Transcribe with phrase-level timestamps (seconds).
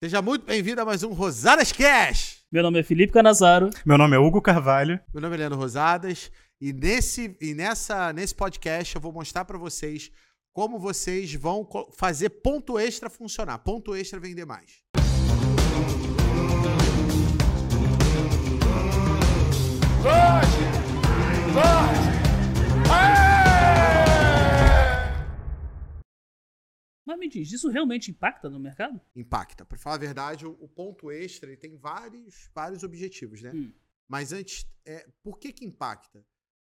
[0.00, 2.44] Seja muito bem-vindo a mais um Rosadas Cash.
[2.52, 3.68] Meu nome é Felipe Canazaro.
[3.84, 5.00] Meu nome é Hugo Carvalho.
[5.12, 9.58] Meu nome é Leandro Rosadas e nesse e nessa nesse podcast eu vou mostrar para
[9.58, 10.12] vocês
[10.52, 13.58] como vocês vão fazer ponto extra funcionar.
[13.58, 14.70] Ponto extra vender mais.
[20.00, 20.58] Vote!
[21.52, 23.27] Vote!
[27.08, 29.00] Mas me diz, isso realmente impacta no mercado?
[29.16, 29.64] Impacta.
[29.64, 33.50] Para falar a verdade, o, o, ponto extra ele tem vários, vários objetivos, né?
[33.50, 33.72] Hum.
[34.06, 36.22] Mas antes, é, por que que impacta?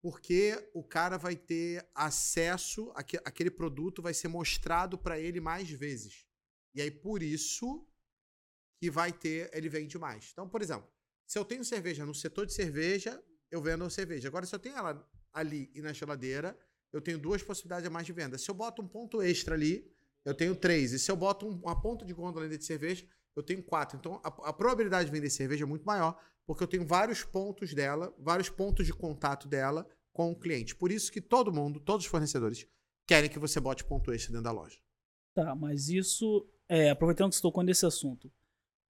[0.01, 5.69] Porque o cara vai ter acesso, àque, aquele produto vai ser mostrado para ele mais
[5.69, 6.25] vezes.
[6.73, 7.87] E aí, por isso,
[8.81, 10.31] que vai ter, ele vende mais.
[10.33, 10.89] Então, por exemplo,
[11.27, 14.29] se eu tenho cerveja no setor de cerveja, eu vendo cerveja.
[14.29, 16.57] Agora, se eu tenho ela ali e na geladeira,
[16.91, 18.35] eu tenho duas possibilidades a mais de venda.
[18.39, 19.93] Se eu boto um ponto extra ali,
[20.25, 20.93] eu tenho três.
[20.93, 23.05] E se eu boto uma ponta de gôndola de cerveja,
[23.35, 23.97] eu tenho quatro.
[23.97, 27.73] Então, a, a, probabilidade de vender cerveja é muito maior, porque eu tenho vários pontos
[27.73, 30.75] dela, vários pontos de contato dela com o cliente.
[30.75, 32.67] Por isso que todo mundo, todos os fornecedores,
[33.07, 34.77] querem que você bote ponto extra dentro da loja.
[35.33, 38.31] Tá, mas isso, é, aproveitando que você tocou nesse assunto,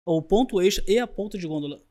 [0.05, 1.81] o ponto extra e a ponta de gôndola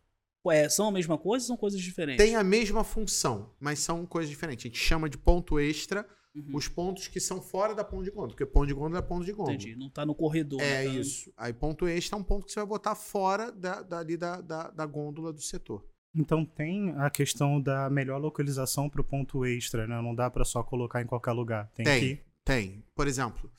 [0.50, 2.22] é, são a mesma coisa ou são coisas diferentes?
[2.22, 4.66] Tem a mesma função, mas são coisas diferentes.
[4.66, 6.56] A gente chama de ponto extra Uhum.
[6.56, 9.24] Os pontos que são fora da ponta de gôndola, porque ponto de gôndola é ponto
[9.24, 9.54] de gôndola.
[9.54, 10.62] Entendi, não está no corredor.
[10.62, 10.90] É tá...
[10.90, 11.30] isso.
[11.36, 14.70] Aí ponto extra é um ponto que você vai botar fora da, dali da, da,
[14.70, 15.84] da gôndola do setor.
[16.14, 20.00] Então tem a questão da melhor localização para o ponto extra, né?
[20.00, 21.70] Não dá para só colocar em qualquer lugar.
[21.74, 22.00] Tem, tem.
[22.00, 22.22] Que...
[22.44, 22.84] Tem.
[22.94, 23.50] Por exemplo,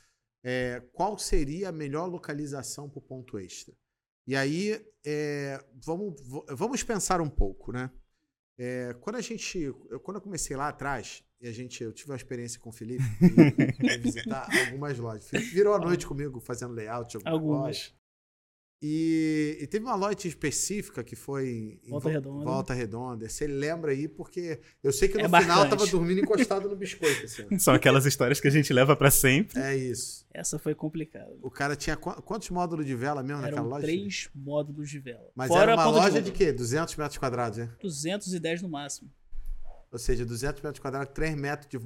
[0.44, 3.74] é, qual seria a melhor localização para o ponto extra?
[4.26, 6.16] E aí, é, vamos,
[6.50, 7.92] vamos pensar um pouco, né?
[8.58, 12.10] É, quando a gente, eu, quando eu comecei lá atrás, e a gente, eu tive
[12.10, 15.28] uma experiência com o Felipe de visitar algumas lojas.
[15.28, 17.34] Felipe virou a noite comigo fazendo layout de algumas.
[17.34, 17.94] algumas.
[18.82, 22.46] E, e, teve uma loja específica que foi em Volta Redonda.
[22.46, 23.30] Volta Redonda.
[23.30, 27.26] Você lembra aí, porque eu sei que no é final tava dormindo encostado no biscoito.
[27.26, 27.60] Assim.
[27.60, 29.60] São aquelas histórias que a gente leva para sempre.
[29.60, 30.26] É isso.
[30.34, 31.34] Essa foi complicada.
[31.42, 33.86] O cara tinha quantos módulos de vela mesmo Eram naquela loja?
[33.86, 35.30] três módulos de vela.
[35.36, 36.54] Mas Fora era uma loja de, de quê?
[36.54, 37.70] 200 metros quadrados, né?
[37.82, 39.10] 210 no máximo.
[39.94, 41.78] Ou seja, 200 metros quadrados, 3 metros de,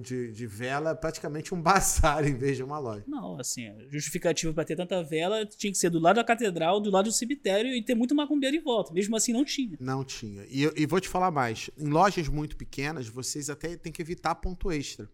[0.00, 3.02] de, de vela, praticamente um bazar em vez de uma loja.
[3.08, 6.92] Não, assim, justificativa para ter tanta vela tinha que ser do lado da catedral, do
[6.92, 8.92] lado do cemitério e ter muito macumbeiro em volta.
[8.92, 9.76] Mesmo assim, não tinha.
[9.80, 10.44] Não tinha.
[10.44, 14.36] E, e vou te falar mais: em lojas muito pequenas, vocês até têm que evitar
[14.36, 15.10] ponto extra.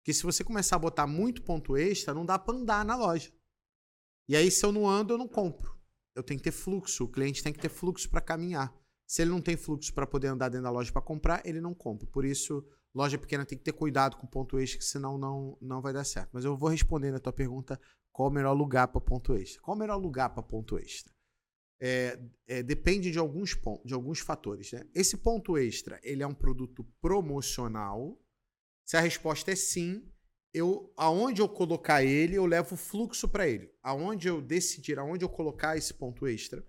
[0.00, 3.32] Porque se você começar a botar muito ponto extra, não dá para andar na loja.
[4.28, 5.74] E aí, se eu não ando, eu não compro.
[6.14, 7.04] Eu tenho que ter fluxo.
[7.04, 8.70] O cliente tem que ter fluxo para caminhar.
[9.06, 11.72] Se ele não tem fluxo para poder andar dentro da loja para comprar, ele não
[11.72, 12.06] compra.
[12.08, 15.92] Por isso, loja pequena tem que ter cuidado com ponto extra, senão não, não vai
[15.92, 16.30] dar certo.
[16.32, 17.80] Mas eu vou responder na tua pergunta
[18.10, 19.62] qual o melhor lugar para ponto extra.
[19.62, 21.14] Qual o melhor lugar para ponto extra?
[21.78, 24.72] É, é, depende de alguns de alguns fatores.
[24.72, 24.84] Né?
[24.94, 28.18] Esse ponto extra, ele é um produto promocional.
[28.84, 30.10] Se a resposta é sim,
[30.56, 33.70] eu aonde eu colocar ele, eu levo fluxo para ele.
[33.82, 36.64] Aonde eu decidir, aonde eu colocar esse ponto extra,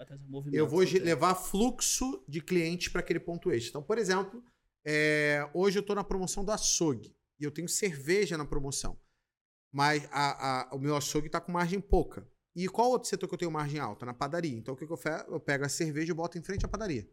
[0.52, 3.70] eu vou levar fluxo de clientes para aquele ponto extra.
[3.70, 4.44] Então, por exemplo,
[4.86, 9.00] é, hoje eu estou na promoção do açougue e eu tenho cerveja na promoção,
[9.72, 12.30] mas a, a, o meu açougue está com margem pouca.
[12.54, 14.06] E qual outro setor que eu tenho margem alta?
[14.06, 14.58] Na padaria.
[14.58, 15.32] Então, o que, que eu faço?
[15.32, 17.10] Eu pego a cerveja e boto em frente à padaria.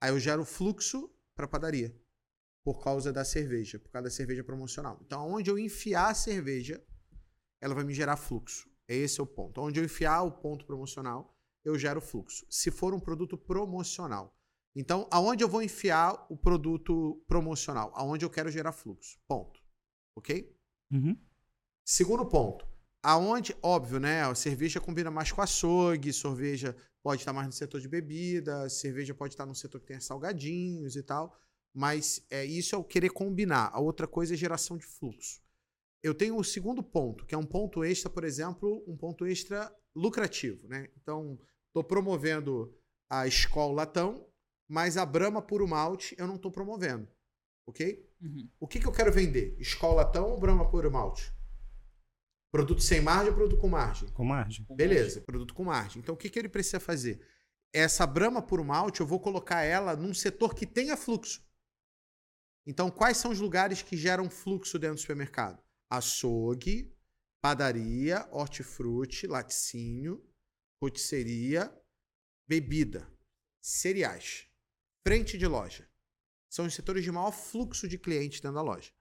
[0.00, 1.92] Aí eu gero fluxo para a padaria
[2.68, 5.00] por causa da cerveja, por causa da cerveja promocional.
[5.00, 6.84] Então, onde eu enfiar a cerveja,
[7.62, 8.68] ela vai me gerar fluxo.
[8.86, 9.58] Esse é o ponto.
[9.58, 11.34] Onde eu enfiar o ponto promocional,
[11.64, 12.44] eu gero fluxo.
[12.50, 14.38] Se for um produto promocional.
[14.76, 17.90] Então, aonde eu vou enfiar o produto promocional?
[17.94, 19.18] Aonde eu quero gerar fluxo.
[19.26, 19.58] Ponto.
[20.14, 20.54] Ok?
[20.92, 21.18] Uhum.
[21.86, 22.68] Segundo ponto.
[23.02, 24.24] Aonde, óbvio, né?
[24.24, 29.14] A cerveja combina mais com açougue, cerveja pode estar mais no setor de bebida, cerveja
[29.14, 31.34] pode estar no setor que tem salgadinhos e tal.
[31.74, 33.70] Mas é, isso é o querer combinar.
[33.72, 35.40] A outra coisa é geração de fluxo.
[36.02, 39.72] Eu tenho o segundo ponto, que é um ponto extra, por exemplo, um ponto extra
[39.94, 40.66] lucrativo.
[40.68, 40.88] Né?
[41.00, 42.74] Então, estou promovendo
[43.10, 44.26] a escola latão,
[44.68, 47.08] mas a Brahma Puro Malte eu não estou promovendo.
[47.66, 48.06] Ok?
[48.20, 48.48] Uhum.
[48.58, 49.56] O que, que eu quero vender?
[49.58, 51.32] Escola latão ou Brahma Puro Malte?
[52.50, 54.08] Produto sem margem ou produto com margem?
[54.08, 54.66] Com margem.
[54.70, 56.00] Beleza, produto com margem.
[56.00, 57.20] Então, o que, que ele precisa fazer?
[57.72, 61.46] Essa Brahma Puro Malte, eu vou colocar ela num setor que tenha fluxo.
[62.68, 65.58] Então, quais são os lugares que geram fluxo dentro do supermercado?
[65.88, 66.94] Açougue,
[67.40, 70.22] padaria, hortifruti, laticínio,
[70.78, 71.74] rotisseria,
[72.46, 73.10] bebida,
[73.58, 74.48] cereais,
[75.02, 75.88] frente de loja.
[76.50, 78.92] São os setores de maior fluxo de clientes dentro da loja.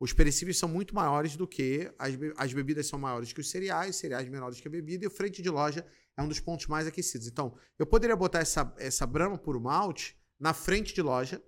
[0.00, 3.48] Os perecíveis são muito maiores do que as, be as bebidas são maiores que os
[3.48, 6.66] cereais, cereais menores que a bebida, e o frente de loja é um dos pontos
[6.66, 7.28] mais aquecidos.
[7.28, 11.40] Então, eu poderia botar essa, essa Brahma por malte na frente de loja,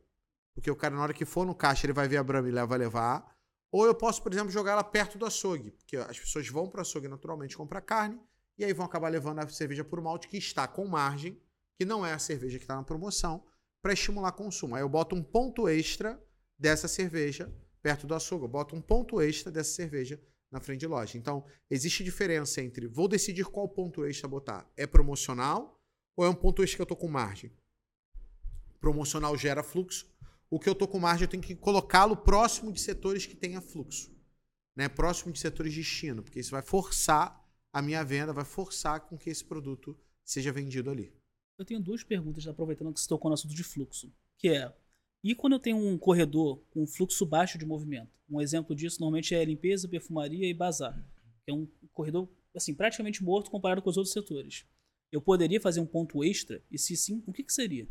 [0.56, 2.66] porque o cara, na hora que for no caixa, ele vai ver a Brahma e
[2.66, 3.30] vai levar.
[3.70, 6.78] Ou eu posso, por exemplo, jogar ela perto do açougue, porque as pessoas vão para
[6.78, 8.18] o açougue naturalmente comprar carne,
[8.56, 11.38] e aí vão acabar levando a cerveja por malte que está com margem,
[11.76, 13.44] que não é a cerveja que está na promoção,
[13.82, 14.74] para estimular consumo.
[14.74, 16.18] Aí eu boto um ponto extra
[16.58, 17.52] dessa cerveja
[17.82, 20.18] perto do açougue, eu boto um ponto extra dessa cerveja
[20.50, 21.18] na frente de loja.
[21.18, 24.66] Então, existe diferença entre vou decidir qual ponto extra botar.
[24.74, 25.78] É promocional
[26.16, 27.52] ou é um ponto extra que eu estou com margem?
[28.80, 30.06] Promocional gera fluxo.
[30.50, 33.60] O que eu estou com margem, eu tenho que colocá-lo próximo de setores que tenha
[33.60, 34.10] fluxo.
[34.76, 34.88] Né?
[34.88, 39.18] Próximo de setores de destino, porque isso vai forçar a minha venda, vai forçar com
[39.18, 41.12] que esse produto seja vendido ali.
[41.58, 44.12] Eu tenho duas perguntas, aproveitando que você tocou no assunto de fluxo.
[44.38, 44.72] Que é,
[45.24, 48.10] e quando eu tenho um corredor com fluxo baixo de movimento?
[48.28, 50.96] Um exemplo disso normalmente é limpeza, perfumaria e bazar,
[51.46, 54.66] é um corredor assim praticamente morto comparado com os outros setores.
[55.12, 56.62] Eu poderia fazer um ponto extra?
[56.70, 57.88] E se sim, o que, que seria?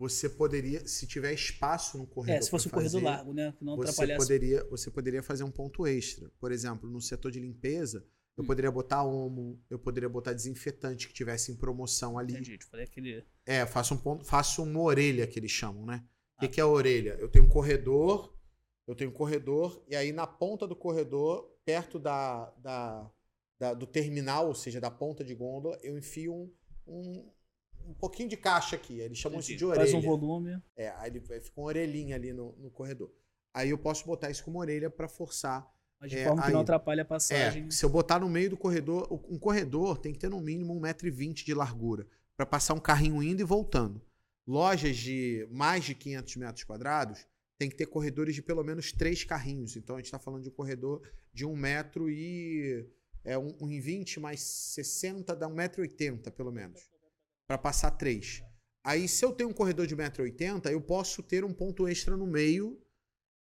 [0.00, 2.38] Você poderia, se tiver espaço no corredor.
[2.38, 3.52] É, se fosse um corredor largo, né?
[3.58, 4.26] Que não você atrapalhasse.
[4.26, 6.30] Poderia, você poderia fazer um ponto extra.
[6.40, 8.02] Por exemplo, no setor de limpeza,
[8.34, 12.32] eu poderia botar homo, eu poderia botar desinfetante que tivesse em promoção ali.
[12.32, 13.22] Entendi, tipo, aquele...
[13.44, 16.02] É, faço um ponto, faço uma orelha que eles chamam, né?
[16.02, 16.40] O ah.
[16.40, 17.18] que, que é a orelha?
[17.20, 18.34] Eu tenho um corredor,
[18.86, 23.10] eu tenho um corredor, e aí na ponta do corredor, perto da, da,
[23.58, 26.50] da do terminal, ou seja, da ponta de gôndola, eu enfio um,
[26.86, 27.30] um,
[27.86, 29.00] um pouquinho de caixa aqui.
[29.00, 29.52] Eles chamam Entendi.
[29.52, 29.80] isso de orelha.
[29.82, 30.60] Faz um volume.
[30.76, 33.12] É, aí ele fica uma orelhinha ali no, no corredor.
[33.52, 35.68] Aí eu posso botar isso como orelha para forçar
[36.00, 37.66] mas de é, forma que não atrapalhe a passagem.
[37.66, 40.74] É, se eu botar no meio do corredor, um corredor tem que ter no mínimo
[40.80, 44.00] 1,20m de largura para passar um carrinho indo e voltando.
[44.46, 47.26] Lojas de mais de 500 metros quadrados
[47.58, 49.76] tem que ter corredores de pelo menos três carrinhos.
[49.76, 51.02] Então a gente está falando de um corredor
[51.34, 52.88] de 1 metro e
[53.22, 56.88] é um, um 20 mais 60 dá 1,80m pelo menos
[57.50, 58.44] para passar três.
[58.84, 62.24] Aí se eu tenho um corredor de 1,80m, eu posso ter um ponto extra no
[62.24, 62.80] meio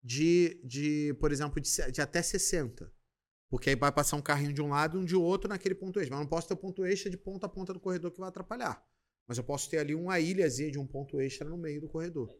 [0.01, 2.89] de, de por exemplo, de, de, até 60.
[3.49, 5.99] Porque aí vai passar um carrinho de um lado e um de outro naquele ponto
[5.99, 6.15] extra.
[6.15, 8.29] Mas não posso ter um ponto extra de ponta a ponta do corredor que vai
[8.29, 8.81] atrapalhar.
[9.27, 12.33] Mas eu posso ter ali uma ilhazinha de um ponto extra no meio do corredor.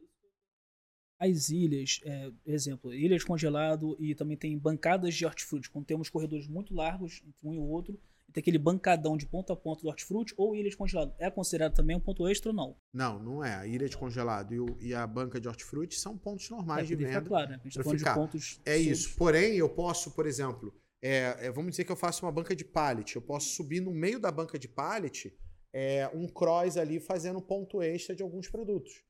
[1.19, 5.69] As ilhas, é, exemplo, ilhas congelado e também tem bancadas de hortifruti.
[5.69, 7.99] Quando temos corredores muito largos entre um e o outro,
[8.33, 11.13] tem aquele bancadão de ponta a ponta do hortifruti ou ilha de congelado.
[11.17, 12.77] É considerado também um ponto extra ou não?
[12.93, 13.55] Não, não é.
[13.55, 16.95] A ilha de congelado e, o, e a banca de hortifruti são pontos normais é,
[16.95, 17.21] de venda.
[17.21, 17.59] claro, né?
[17.59, 18.13] A gente tá falando ficar.
[18.13, 18.61] de pontos.
[18.65, 19.15] É isso.
[19.15, 22.65] Porém, eu posso, por exemplo, é, é, vamos dizer que eu faço uma banca de
[22.65, 23.15] pallet.
[23.15, 25.33] Eu posso subir no meio da banca de pallet
[25.73, 29.03] é, um cross ali fazendo ponto extra de alguns produtos.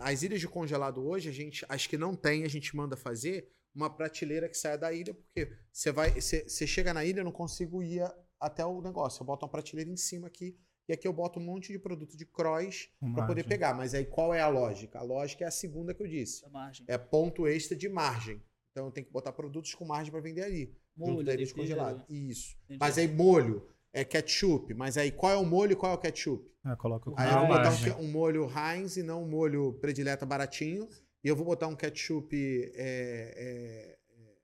[0.00, 3.50] As ilhas de congelado hoje, a gente, as que não tem, a gente manda fazer
[3.74, 7.24] uma prateleira que saia da ilha, porque você vai, você, você chega na ilha, eu
[7.24, 8.00] não consigo ir
[8.44, 9.22] até o negócio.
[9.22, 10.56] Eu boto uma prateleira em cima aqui
[10.88, 13.74] e aqui eu boto um monte de produto de cross para poder pegar.
[13.74, 14.98] Mas aí qual é a lógica?
[14.98, 16.44] A lógica é a segunda que eu disse.
[16.86, 18.42] É ponto extra de margem.
[18.70, 20.74] Então eu tenho que botar produtos com margem para vender ali.
[20.96, 22.04] Molho, junto da descongelado.
[22.08, 22.56] Isso.
[22.64, 22.78] Entendi.
[22.80, 24.74] Mas aí molho é ketchup.
[24.74, 26.44] Mas aí qual é o molho e qual é o ketchup?
[26.62, 29.72] Ah, coloca o Aí eu vou botar um, um, molho Heinz e não um molho
[29.80, 30.88] predileta baratinho.
[31.22, 32.36] E eu vou botar um ketchup
[32.74, 33.98] é, é,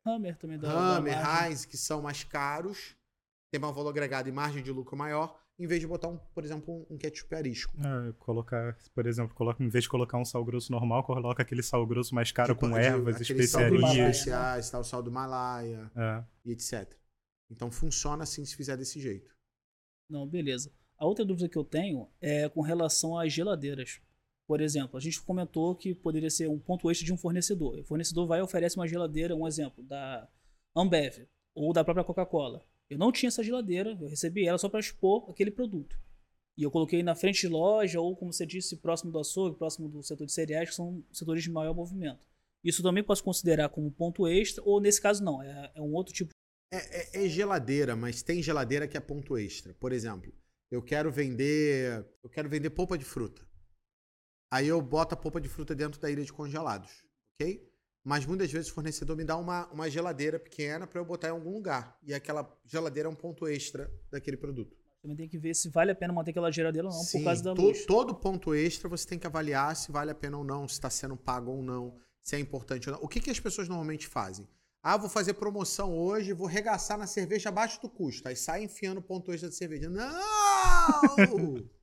[0.06, 0.96] Hammer também dá.
[0.96, 2.96] Hammer, Heinz, que são mais caros
[3.50, 6.44] tem um valor agregado e margem de lucro maior, em vez de botar, um, por
[6.44, 7.74] exemplo, um, ketchup arisco.
[7.78, 11.62] É, colocar, por exemplo, coloca, em vez de colocar um sal grosso normal, coloca aquele
[11.62, 14.16] sal grosso mais caro tipo, com ervas, de, especiarias.
[14.16, 16.24] especiais, tal, sal do Himalaia é.
[16.46, 16.90] e etc.
[17.50, 19.34] Então funciona assim se fizer desse jeito.
[20.08, 20.72] Não, beleza.
[20.96, 24.00] A outra dúvida que eu tenho é com relação às geladeiras.
[24.46, 27.78] Por exemplo, a gente comentou que poderia ser um ponto extra de um fornecedor.
[27.78, 30.28] O fornecedor vai e oferece uma geladeira, um exemplo, da
[30.74, 32.64] Ambev ou da própria Coca-Cola.
[32.90, 35.96] Eu não tinha essa geladeira, eu recebi ela só para expor aquele produto.
[36.58, 39.88] E eu coloquei na frente de loja, ou como você disse, próximo do açougue, próximo
[39.88, 42.18] do setor de cereais, que são setores de maior movimento.
[42.62, 46.12] Isso também posso considerar como ponto extra, ou nesse caso não, é, é um outro
[46.12, 46.32] tipo.
[46.72, 49.72] É, é, é, geladeira, mas tem geladeira que é ponto extra.
[49.74, 50.34] Por exemplo,
[50.70, 52.06] eu quero vender.
[52.22, 53.42] Eu quero vender polpa de fruta.
[54.52, 57.04] Aí eu boto a polpa de fruta dentro da ilha de congelados,
[57.34, 57.69] ok?
[58.02, 61.32] Mas muitas vezes o fornecedor me dá uma, uma geladeira pequena para eu botar em
[61.32, 61.98] algum lugar.
[62.02, 64.76] E aquela geladeira é um ponto extra daquele produto.
[65.02, 67.24] Também tem que ver se vale a pena manter aquela geladeira ou não, Sim, por
[67.24, 67.86] causa da to, luz.
[67.86, 70.90] Todo ponto extra você tem que avaliar se vale a pena ou não, se está
[70.90, 73.02] sendo pago ou não, se é importante ou não.
[73.02, 74.46] O que, que as pessoas normalmente fazem?
[74.82, 78.28] Ah, vou fazer promoção hoje, vou regaçar na cerveja abaixo do custo.
[78.28, 79.88] Aí sai enfiando ponto extra de cerveja.
[79.90, 80.10] Não!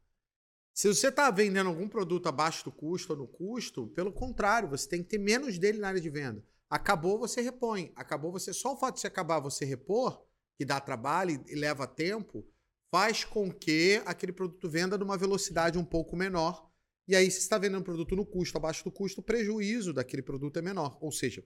[0.78, 4.88] Se você está vendendo algum produto abaixo do custo ou no custo, pelo contrário, você
[4.88, 6.46] tem que ter menos dele na área de venda.
[6.70, 7.92] Acabou, você repõe.
[7.96, 8.54] Acabou, você.
[8.54, 10.24] Só o fato de você acabar, você repor,
[10.56, 12.48] que dá trabalho e leva tempo,
[12.92, 16.70] faz com que aquele produto venda numa velocidade um pouco menor.
[17.08, 20.22] E aí, se está vendendo um produto no custo, abaixo do custo, o prejuízo daquele
[20.22, 20.96] produto é menor.
[21.02, 21.44] Ou seja,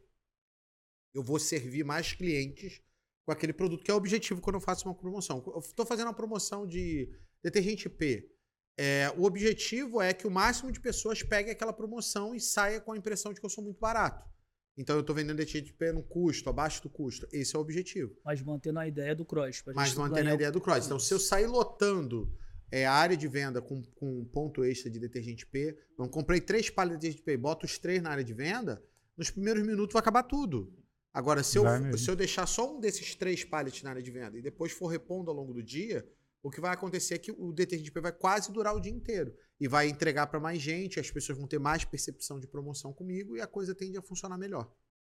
[1.13, 2.81] eu vou servir mais clientes
[3.25, 5.41] com aquele produto, que é o objetivo quando eu faço uma promoção.
[5.55, 7.09] Eu estou fazendo uma promoção de
[7.41, 8.29] detergente P.
[8.77, 12.93] É, o objetivo é que o máximo de pessoas peguem aquela promoção e saia com
[12.93, 14.29] a impressão de que eu sou muito barato.
[14.77, 17.27] Então eu estou vendendo detergente P no custo, abaixo do custo.
[17.31, 18.15] Esse é o objetivo.
[18.23, 19.63] Mas mantendo a ideia do cross.
[19.75, 20.85] Mas mantendo a ideia do cross.
[20.85, 22.33] Então, se eu sair lotando
[22.71, 26.39] é, a área de venda com, com um ponto extra de detergente P, eu comprei
[26.39, 28.81] três palhas de detergente P e boto os três na área de venda,
[29.17, 30.73] nos primeiros minutos vai acabar tudo.
[31.13, 31.65] Agora, se eu,
[31.97, 34.87] se eu deixar só um desses três pallets na área de venda e depois for
[34.87, 36.07] repondo ao longo do dia,
[36.43, 39.35] o que vai acontecer é que o detergente vai quase durar o dia inteiro.
[39.59, 43.37] E vai entregar para mais gente, as pessoas vão ter mais percepção de promoção comigo
[43.37, 44.71] e a coisa tende a funcionar melhor.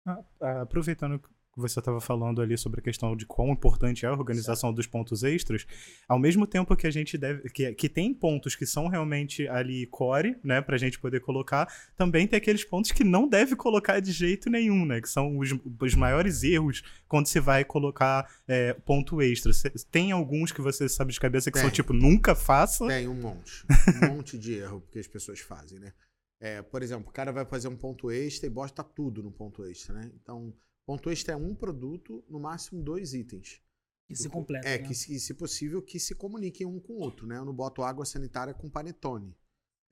[0.05, 4.13] Ah, aproveitando que você estava falando ali sobre a questão de quão importante é a
[4.13, 4.77] organização certo.
[4.77, 5.67] dos pontos extras,
[6.09, 7.49] ao mesmo tempo que a gente deve.
[7.51, 12.27] Que, que tem pontos que são realmente ali core, né, pra gente poder colocar, também
[12.27, 15.01] tem aqueles pontos que não deve colocar de jeito nenhum, né?
[15.01, 19.53] Que são os, os maiores erros quando se vai colocar é, ponto extra.
[19.91, 21.63] Tem alguns que você sabe de cabeça que tem.
[21.63, 22.87] são tipo, nunca faça?
[22.87, 23.67] Tem um monte.
[24.03, 25.93] Um monte de erro que as pessoas fazem, né?
[26.41, 29.65] É, por exemplo, o cara vai fazer um ponto extra e bota tudo no ponto
[29.65, 30.11] extra, né?
[30.21, 30.53] Então
[30.87, 33.63] Ponto extra é um produto, no máximo dois itens.
[34.07, 34.71] Que se completam.
[34.71, 34.87] É, né?
[34.87, 37.37] que se, se possível, que se comuniquem um com o outro, né?
[37.37, 39.37] Eu não boto água sanitária com panetone.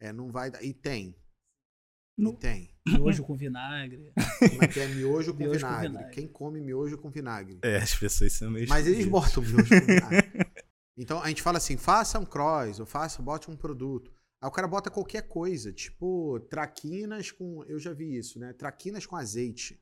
[0.00, 0.62] É, não vai dar.
[0.62, 1.16] E tem.
[2.18, 2.32] No...
[2.32, 2.74] E tem.
[2.86, 4.12] Miojo com vinagre.
[4.50, 4.88] Como é que é?
[4.88, 5.86] Miojo, com, miojo vinagre.
[5.86, 6.14] com, vinagre.
[6.14, 7.60] Quem come miojo com vinagre?
[7.62, 8.68] É, as pessoas são meio.
[8.68, 10.30] Mas eles botam miojo com vinagre.
[11.00, 14.12] Então a gente fala assim: faça um cross, ou faça, bote um produto.
[14.38, 17.64] Aí o cara bota qualquer coisa, tipo traquinas com.
[17.64, 18.52] Eu já vi isso, né?
[18.52, 19.80] Traquinas com azeite.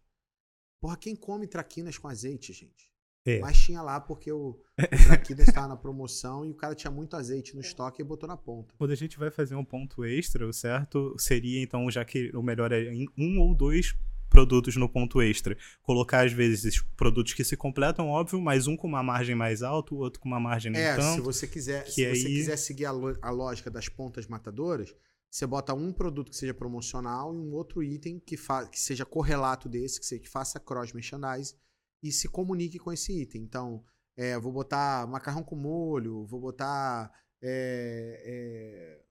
[0.80, 2.88] Porra, quem come traquinas com azeite, gente?
[3.26, 3.40] É.
[3.40, 7.16] Mas tinha lá porque o, o traquinas estava na promoção e o cara tinha muito
[7.16, 8.74] azeite no estoque e botou na ponta.
[8.78, 12.42] Quando a gente vai fazer um ponto extra, o certo seria então, já que o
[12.42, 13.94] melhor é em um ou dois
[14.28, 15.56] produtos no ponto extra.
[15.82, 19.94] Colocar, às vezes, produtos que se completam, óbvio, mas um com uma margem mais alta,
[19.94, 21.16] o outro com uma margem nem é, tanto.
[21.16, 22.16] se você quiser, se aí...
[22.16, 22.92] você quiser seguir a,
[23.22, 24.94] a lógica das pontas matadoras,
[25.30, 28.36] você bota um produto que seja promocional e um outro item que,
[28.70, 31.54] que seja correlato desse, que, seja, que faça cross merchandise
[32.02, 33.42] e se comunique com esse item.
[33.42, 33.84] Então,
[34.16, 39.04] é, vou botar macarrão com molho, vou botar é, é,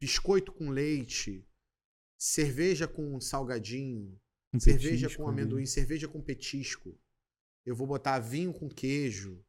[0.00, 1.46] biscoito com leite,
[2.18, 4.18] cerveja com salgadinho,
[4.52, 5.66] um cerveja com amendoim, ali.
[5.66, 6.98] cerveja com petisco.
[7.66, 9.44] Eu vou botar vinho com queijo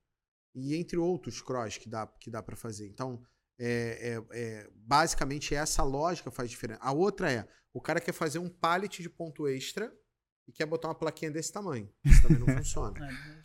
[0.54, 2.88] e entre outros cross que dá, que dá para fazer.
[2.88, 3.24] Então,
[3.60, 6.80] é, é, é, basicamente essa lógica faz diferença.
[6.82, 9.94] A outra é, o cara quer fazer um pallet de ponto extra
[10.48, 11.92] e quer botar uma plaquinha desse tamanho.
[12.04, 12.94] Isso também não funciona.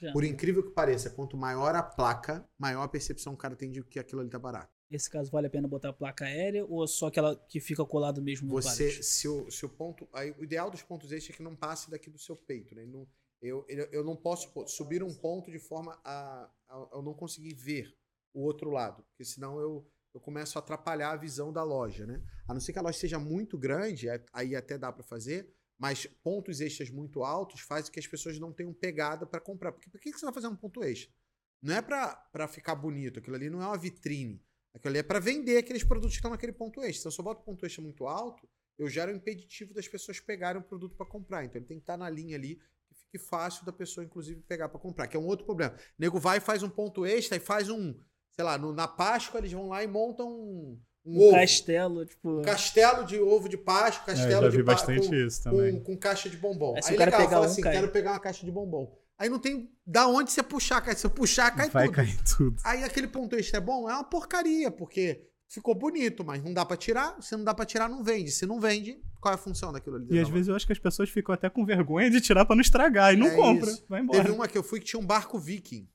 [0.00, 3.70] É, Por incrível que pareça, quanto maior a placa, maior a percepção o cara tem
[3.70, 4.72] de que aquilo ali tá barato.
[4.90, 8.22] Nesse caso, vale a pena botar a placa aérea ou só aquela que fica colado
[8.22, 9.02] mesmo no Você, pallet?
[9.02, 10.08] se o, se o ponto...
[10.12, 12.86] Aí, o ideal dos pontos extras é que não passe daqui do seu peito, né?
[12.86, 13.06] Não,
[13.42, 17.54] eu, eu não posso subir um ponto de forma a, a, a eu não conseguir
[17.54, 17.94] ver
[18.32, 22.22] o outro lado, porque senão eu eu começo a atrapalhar a visão da loja, né?
[22.46, 25.52] A não ser que a loja seja muito grande, é, aí até dá para fazer,
[25.76, 29.72] mas pontos extras muito altos faz com que as pessoas não tenham pegada para comprar.
[29.72, 31.12] Porque por que você está fazendo um ponto extra?
[31.60, 34.40] Não é para ficar bonito, aquilo ali não é uma vitrine.
[34.72, 37.02] Aquilo ali é para vender aqueles produtos que estão naquele ponto extra.
[37.02, 40.60] Se eu só boto ponto extra muito alto, eu gero um impeditivo das pessoas pegarem
[40.60, 41.44] o produto para comprar.
[41.44, 42.56] Então ele tem que estar tá na linha ali
[42.86, 45.74] que fique fácil da pessoa, inclusive, pegar para comprar, que é um outro problema.
[45.74, 47.98] O nego vai e faz um ponto extra e faz um
[48.36, 51.36] sei lá, no, na Páscoa eles vão lá e montam um, um, um ovo.
[51.36, 52.40] castelo, tipo.
[52.40, 55.42] Um castelo de ovo de Páscoa, castelo é, eu já vi de bastante com, isso
[55.42, 55.72] também.
[55.78, 56.74] Com, com, caixa de bombom.
[56.76, 57.72] Aí, Aí legal, pegar fala um, assim, cai.
[57.72, 58.92] quero pegar uma caixa de bombom.
[59.16, 60.96] Aí não tem da onde você puxar, cara.
[60.96, 61.96] Se eu puxar, cai Vai tudo.
[61.96, 62.56] Vai cair tudo.
[62.64, 63.88] Aí aquele ponto extra é bom?
[63.88, 67.16] É uma porcaria, porque ficou bonito, mas não dá para tirar.
[67.22, 68.32] Se não dá para tirar, não vende.
[68.32, 70.08] Se não vende, qual é a função daquilo ali?
[70.10, 72.56] E às vezes eu acho que as pessoas ficam até com vergonha de tirar para
[72.56, 73.70] não estragar e não é compra.
[73.70, 73.84] Isso.
[73.88, 74.20] Vai embora.
[74.20, 75.88] Teve uma que eu fui que tinha um barco viking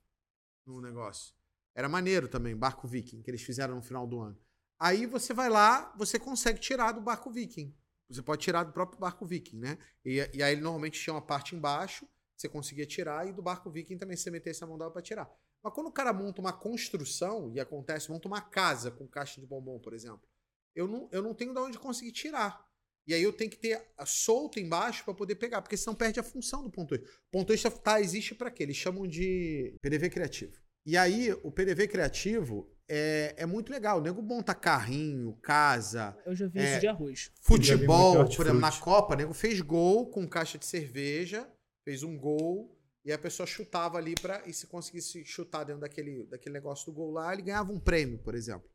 [0.66, 1.34] no negócio.
[1.80, 4.38] Era maneiro também, barco viking, que eles fizeram no final do ano.
[4.78, 7.74] Aí você vai lá, você consegue tirar do barco viking.
[8.10, 9.78] Você pode tirar do próprio barco viking, né?
[10.04, 12.06] E, e aí ele normalmente tinha uma parte embaixo,
[12.36, 15.34] você conseguia tirar, e do barco viking também você metesse a mão dava pra tirar.
[15.64, 19.48] Mas quando o cara monta uma construção, e acontece, monta uma casa com caixa de
[19.48, 20.28] bombom, por exemplo,
[20.76, 22.68] eu não, eu não tenho de onde conseguir tirar.
[23.08, 26.24] E aí eu tenho que ter solto embaixo para poder pegar, porque senão perde a
[26.24, 27.10] função do ponto extra.
[27.32, 28.64] Ponto extra tá, existe para quê?
[28.64, 30.60] Eles chamam de PDV criativo.
[30.86, 34.00] E aí, o PDV criativo é, é muito legal.
[34.00, 36.18] O nego monta carrinho, casa.
[36.26, 37.32] Eu já vi é, isso de arroz.
[37.42, 41.48] Futebol, por exemplo, na Copa, o nego fez gol com caixa de cerveja,
[41.86, 42.76] fez um gol.
[43.06, 46.92] E a pessoa chutava ali para e se conseguisse chutar dentro daquele, daquele negócio do
[46.94, 48.70] gol lá, ele ganhava um prêmio, por exemplo.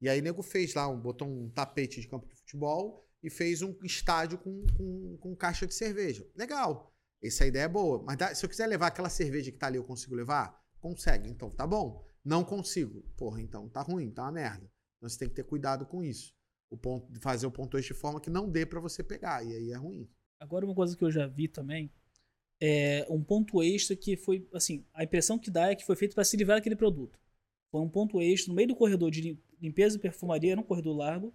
[0.00, 3.62] E aí nego fez lá, um, botou um tapete de campo de futebol e fez
[3.62, 6.26] um estádio com, com, com caixa de cerveja.
[6.36, 6.94] Legal.
[7.22, 8.02] Essa ideia é boa.
[8.04, 10.62] Mas dá- se eu quiser levar aquela cerveja que tá ali, eu consigo levar?
[10.84, 11.30] Consegue.
[11.30, 12.06] Então tá bom.
[12.22, 13.00] Não consigo.
[13.16, 14.70] Porra, então tá ruim, tá uma merda.
[14.98, 16.34] Então você tem que ter cuidado com isso.
[16.68, 19.42] O ponto, fazer o ponto de forma que não dê para você pegar.
[19.42, 20.06] E aí é ruim.
[20.38, 21.90] Agora, uma coisa que eu já vi também
[22.60, 26.14] é um ponto extra que foi, assim, a impressão que dá é que foi feito
[26.14, 27.18] para se livrar daquele produto.
[27.70, 30.64] Foi um ponto extra no meio do corredor de lim- limpeza e perfumaria, era um
[30.64, 31.34] corredor largo,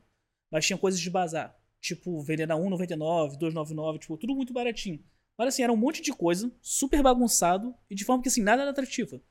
[0.52, 1.58] mas tinha coisas de bazar.
[1.82, 5.04] Tipo, vendendo a 1,99, 2,99, tipo, tudo muito baratinho.
[5.38, 8.62] Mas assim, era um monte de coisa, super bagunçado, e de forma que assim, nada
[8.62, 9.22] era atrativa.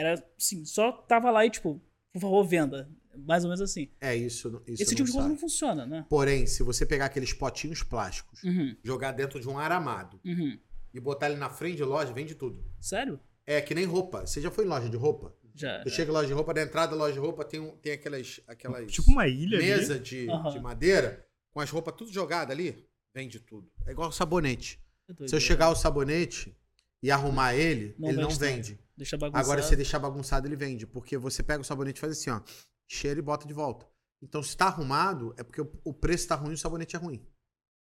[0.00, 1.80] Era assim, só tava lá e tipo,
[2.12, 2.88] por favor, venda.
[3.26, 3.90] Mais ou menos assim.
[4.00, 4.62] É isso.
[4.66, 6.06] isso Esse não tipo de coisa não funciona, né?
[6.08, 10.56] Porém, se você pegar aqueles potinhos plásticos, Uhum, jogar dentro de um aramado uhum.
[10.94, 12.64] e botar ele na frente de loja, vende tudo.
[12.80, 13.18] Sério?
[13.46, 14.26] É que nem roupa.
[14.26, 15.34] Você já foi em loja de roupa?
[15.54, 15.82] Já.
[15.82, 17.92] Você chega em loja de roupa, na entrada da loja de roupa tem, um- tem
[17.92, 19.66] aquelas, aquelas Tipo uma ilha ali.
[19.66, 20.50] mesa de, Aham.
[20.50, 22.86] de madeira com as roupas tudo jogadas ali.
[23.12, 23.68] Vende tudo.
[23.86, 24.80] É igual o sabonete.
[25.08, 25.40] É Se eu é.
[25.40, 26.56] chegar o sabonete
[27.02, 28.38] e arrumar ele, Não ele não vende
[28.74, 28.80] vende.
[29.00, 29.42] Deixa bagunçado.
[29.42, 30.86] Agora, se você deixar bagunçado, ele vende.
[30.86, 32.42] Porque você pega o sabonete e faz assim, ó.
[32.86, 33.88] Cheira e bota de volta.
[34.22, 37.26] Então, se tá arrumado, é porque o, preço tá ruim e o sabonete é ruim.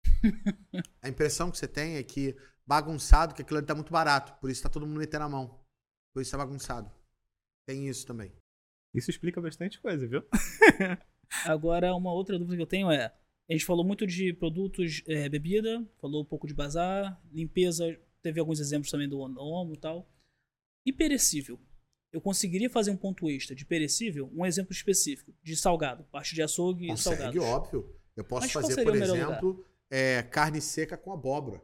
[1.00, 2.36] a impressão que você tem é que
[2.66, 4.38] bagunçado, que aquilo ali tá muito barato.
[4.38, 5.58] Por isso tá todo mundo metendo a mão.
[6.12, 6.90] Por isso tá bagunçado.
[7.66, 8.30] Tem isso também.
[8.94, 10.22] Isso explica bastante coisa, viu?
[11.46, 13.06] Agora, uma outra dúvida que eu tenho é:
[13.48, 18.38] a gente falou muito de produtos, é, bebida, falou um pouco de bazar, limpeza, teve
[18.38, 20.06] alguns exemplos também do Omo e tal.
[20.88, 21.60] E perecível?
[22.10, 24.30] Eu conseguiria fazer um ponto extra de perecível?
[24.34, 27.42] Um exemplo específico, de salgado, parte de açougue e Consegue, salgado.
[27.44, 27.94] óbvio.
[28.16, 31.62] Eu posso Mas fazer, por exemplo, é, carne seca com abóbora.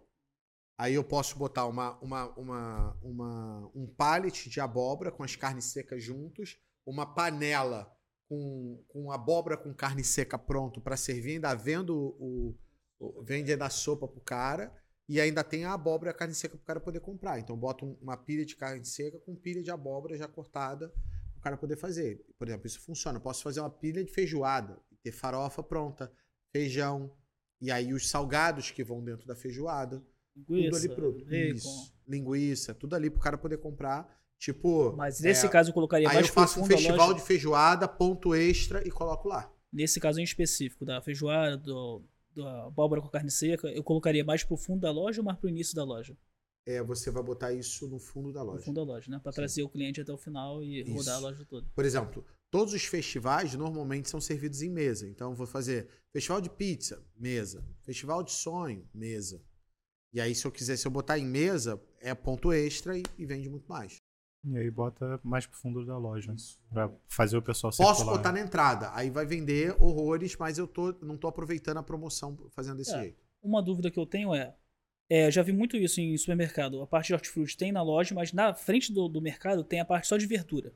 [0.78, 5.64] Aí eu posso botar uma, uma, uma, uma- um pallet de abóbora com as carnes
[5.66, 7.90] secas juntos, uma panela
[8.28, 12.54] com, com abóbora com carne seca pronto para servir, ainda vendo o,
[13.00, 14.74] o- vende ainda a sopa pro cara
[15.08, 17.38] e ainda tem a abóbora e a carne seca pro cara poder comprar.
[17.38, 20.92] Então bota um- uma pilha de carne seca com pilha de abóbora já cortada
[21.36, 22.24] o cara poder fazer.
[22.38, 23.18] Por exemplo, isso funciona.
[23.18, 26.10] Eu posso fazer uma pilha de feijoada, ter farofa pronta,
[26.50, 27.12] feijão,
[27.60, 30.02] e aí os salgados que vão dentro da feijoada,
[30.46, 31.24] tudo Linguiça, ali pronto.
[31.24, 31.54] bacon.
[31.54, 31.94] Isso.
[32.08, 34.18] Linguiça, tudo ali pro cara poder comprar.
[34.38, 37.86] Tipo, Mas nesse é, caso eu colocaria aí mais eu faço um festival de feijoada,
[37.88, 39.50] ponto extra e coloco lá.
[39.72, 42.02] Nesse caso em específico, da feijoada, do,
[42.34, 45.48] da abóbora com carne seca, eu colocaria mais pro fundo da loja ou mais pro
[45.48, 46.16] início da loja?
[46.66, 48.64] É, você vai botar isso no fundo da No loja.
[48.64, 49.18] fundo da loja, né?
[49.22, 50.92] Pra trazer o cliente até o final e Isso.
[50.94, 51.66] rodar a loja toda.
[51.74, 55.06] Por exemplo, todos os festivais normalmente são servidos em mesa.
[55.06, 57.62] Então eu vou fazer festival de pizza, mesa.
[57.82, 59.42] Festival de sonho, mesa.
[60.12, 63.26] E aí, se eu quiser, se eu botar em mesa, é ponto extra e, e
[63.26, 63.96] vende muito mais.
[64.46, 66.34] E aí bota mais pro fundo da loja.
[66.70, 68.16] Pra fazer o pessoal Posso circular.
[68.18, 72.36] botar na entrada, aí vai vender horrores, mas eu tô, não tô aproveitando a promoção
[72.50, 73.00] fazendo desse É.
[73.00, 73.24] jeito.
[73.42, 74.54] Uma dúvida que eu tenho é,
[75.08, 76.80] é, já vi muito isso em supermercado.
[76.82, 79.84] A parte de hortifruti tem na loja, mas na frente do, do mercado tem a
[79.84, 80.74] parte só de verdura.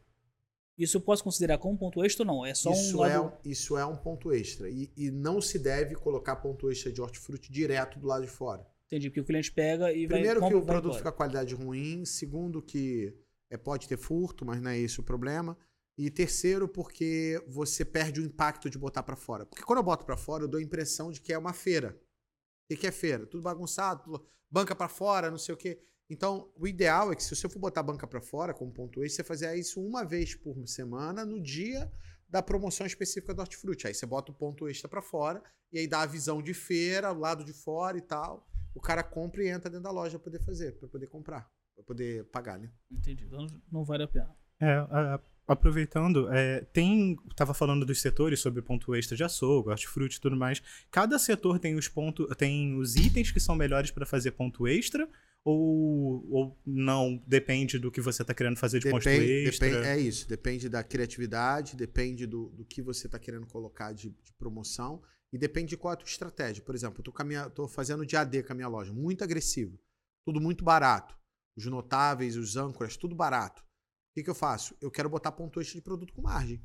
[0.77, 2.47] Isso eu posso considerar como ponto extra ou não?
[2.47, 3.33] É só isso, um é, lado...
[3.45, 4.71] isso é um ponto extra.
[4.71, 8.65] E, e não se deve colocar ponto extra de hortifruti direto do lado de fora.
[8.87, 10.19] Entendi, porque o cliente pega e vai...
[10.21, 12.05] Primeiro que o produto fica com qualidade ruim.
[12.05, 13.13] Segundo que
[13.51, 15.57] é, pode ter furto, mas não é esse o problema.
[15.97, 19.45] E terceiro porque você perde o impacto de botar pra fora.
[19.45, 22.01] Porque quando eu boto pra fora, eu dou a impressão de que é uma feira.
[22.71, 23.27] O que é feira?
[23.27, 25.83] Tudo bagunçado, tudo- banca pra fora, não sei o quê.
[26.11, 29.25] Então, o ideal é que se você for botar banca pra fora como ponto extra,
[29.25, 31.91] você fazer isso uma vez por semana no dia
[32.29, 33.87] da promoção específica do hortifruti.
[33.87, 37.13] Aí você bota o ponto extra pra fora e aí dá a visão de feira,
[37.13, 38.47] o lado de fora e tal.
[38.75, 41.85] O cara compra e entra dentro da loja pra poder fazer, pra poder comprar, pra
[41.85, 42.71] poder pagar, né?
[42.91, 44.35] Entendi, então não vale a pena.
[44.61, 47.17] É, a- aproveitando, é, tem.
[47.37, 50.61] Tava falando dos setores sobre ponto extra de açougue, hortifruti e tudo mais.
[50.91, 55.09] Cada setor tem os pontos, tem os itens que são melhores para fazer ponto extra?
[55.45, 57.23] Ou, ou não?
[57.27, 59.69] Depende do que você tá querendo fazer de ponto Depende, extra.
[59.69, 64.11] depende- é isso, depende da criatividade, depende do, do que você está querendo colocar de,
[64.11, 65.01] de promoção
[65.33, 66.63] e depende de qual é a tua estratégia.
[66.63, 69.79] Por exemplo, eu tô fazendo de AD com a minha loja, muito agressivo,
[70.27, 71.17] tudo muito barato.
[71.59, 73.63] Os notáveis, os âncoras, tudo barato.
[73.63, 74.77] O que, que eu faço?
[74.81, 76.65] Eu quero botar ponto extra de produto com margem.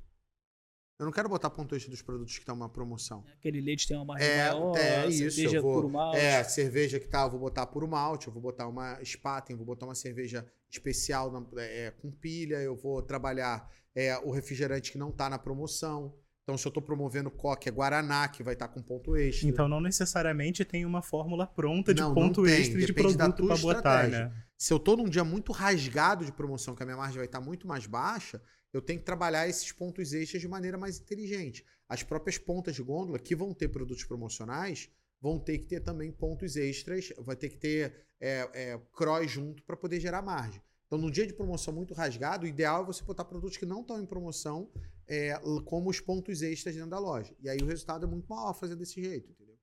[1.00, 3.24] Eu não quero botar ponto extra dos produtos que estão uma promoção.
[3.34, 5.36] Aquele leite tem uma margem É, maior, é isso.
[5.36, 6.18] cerveja vou, puro malte.
[6.18, 9.66] é, cerveja que tá, eu vou botar puro malte, eu vou botar uma Spaten, vou
[9.66, 14.98] botar uma cerveja especial na- é, com pilha, eu vou trabalhar é, o refrigerante que
[15.00, 16.16] não tá na promoção.
[16.44, 19.48] Então, se eu estou promovendo coque, é Guaraná, que vai estar com ponto extra.
[19.48, 22.94] Então, não necessariamente tem uma fórmula pronta de Não, não ponto tem, extra e de
[22.94, 24.32] produto para botar, né?
[24.58, 27.40] Se eu estou num dia muito rasgado de promoção, que a minha margem vai estar
[27.40, 28.42] muito mais baixa,
[28.74, 31.66] eu tenho que trabalhar esses pontos extras de maneira mais inteligente.
[31.88, 34.90] As próprias pontas de gôndola, que vão ter produtos promocionais,
[35.22, 39.64] vão ter que ter também pontos extras, vai ter que ter é, é, cross junto
[39.64, 40.62] para poder gerar margem.
[40.94, 43.82] Então, num dia de promoção muito rasgado, o ideal é você botar produtos que não
[43.82, 44.72] estão em promoção
[45.08, 45.34] é,
[45.66, 47.36] como os pontos extras dentro da loja.
[47.42, 49.58] E aí o resultado é muito maior fazer desse jeito, entendeu?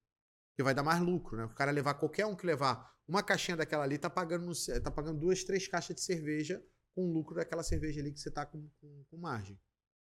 [0.50, 1.44] Porque vai dar mais lucro, né?
[1.44, 4.90] O cara levar qualquer um que levar uma caixinha daquela ali, tá pagando, no tá
[4.90, 6.60] pagando duas, três caixas de cerveja
[6.96, 9.56] com o lucro daquela cerveja ali que você tá com, com, com margem.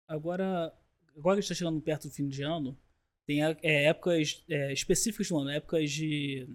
[0.08, 0.72] Agora,
[1.18, 2.80] agora que está chegando perto do fim de ano,
[3.26, 6.48] tem é, épocas é, específicas do ano, épocas de.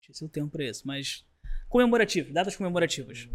[0.00, 1.26] Esqueci o para isso, mas.
[1.68, 3.28] Comemorativas, datas comemorativas.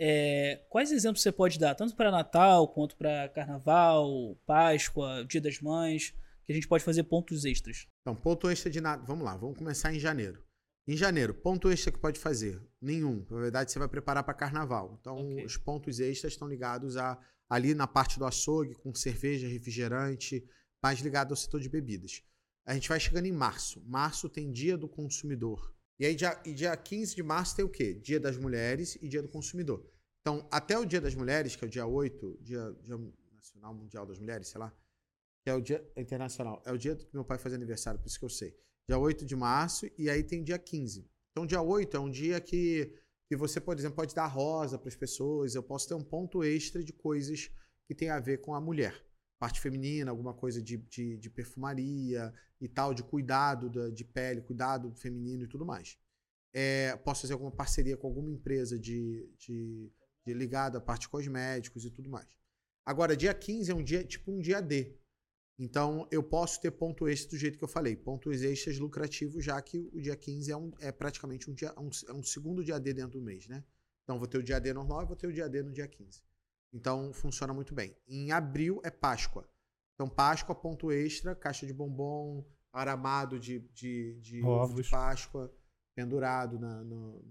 [0.00, 5.60] É, quais exemplos você pode dar, tanto para Natal quanto para Carnaval, Páscoa, Dia das
[5.60, 6.10] Mães,
[6.44, 7.86] que a gente pode fazer pontos extras?
[8.00, 9.04] Então, ponto extra de nada.
[9.04, 10.42] Vamos lá, vamos começar em janeiro.
[10.88, 12.60] Em janeiro, ponto extra que pode fazer?
[12.80, 13.24] Nenhum.
[13.30, 14.98] Na verdade, você vai preparar para carnaval.
[15.00, 15.44] Então, Ok.
[15.44, 20.42] os pontos extras estão ligados a ali na parte do açougue, com cerveja, refrigerante,
[20.82, 22.22] mais ligado ao setor de bebidas.
[22.66, 23.80] A gente vai chegando em março.
[23.86, 25.72] Março tem Dia do Consumidor.
[26.02, 27.94] E aí, dia, e dia 15 de março tem o quê?
[27.94, 29.88] Dia das Mulheres e Dia do Consumidor.
[30.20, 32.98] Então, até o Dia das Mulheres, que é o dia 8, Dia, dia
[33.32, 34.76] Nacional Mundial das Mulheres, sei lá,
[35.44, 36.60] que é o dia internacional.
[36.66, 38.52] É o dia que meu pai faz aniversário, por isso que eu sei.
[38.88, 41.08] Dia 8 de março, e aí tem dia 15.
[41.30, 42.92] Então, dia 8 é um dia que,
[43.28, 45.54] que você, por exemplo, pode dar rosa para as pessoas.
[45.54, 47.48] Eu posso ter um ponto extra de coisas
[47.86, 49.00] que tem a ver com a mulher.
[49.42, 54.40] Parte feminina, alguma coisa de, de, de perfumaria e tal, de cuidado da, de pele,
[54.40, 55.98] cuidado feminino e tudo mais.
[56.52, 59.90] É, posso fazer alguma parceria com alguma empresa de, de,
[60.24, 62.28] de ligada à parte cosméticos e tudo mais.
[62.86, 64.96] Agora, dia 15 é um dia, tipo um dia D.
[65.58, 67.96] Então, eu posso ter ponto extra do jeito que eu falei.
[67.96, 71.90] Pontos extras lucrativos, já que o dia 15 é, um, é praticamente um, dia, um,
[72.08, 73.64] é um segundo dia D dentro do mês, né?
[74.04, 75.88] Então, vou ter o dia D normal e vou ter o dia D no dia
[75.88, 76.22] 15.
[76.72, 77.96] Então, funciona muito bem.
[78.08, 79.46] Em abril é Páscoa.
[79.94, 84.88] Então, Páscoa, ponto extra, caixa de bombom, aramado de, de, de ovo de.
[84.90, 85.54] Páscoa,
[85.94, 87.22] pendurado na, no-